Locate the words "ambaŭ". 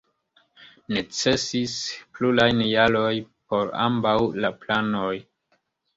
3.87-4.19